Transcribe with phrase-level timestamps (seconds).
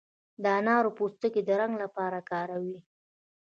[0.43, 2.77] د انارو پوستکي د رنګ لپاره کاروي.